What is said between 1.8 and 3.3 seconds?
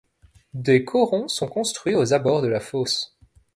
aux abords de la fosse.